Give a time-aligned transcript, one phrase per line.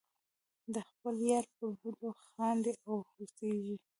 [0.73, 3.79] د خپل یار پر بدو خاندې او هوسیږم.